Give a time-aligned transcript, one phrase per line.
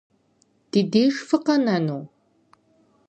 [0.71, 2.01] Ди деж фыкъэнэну?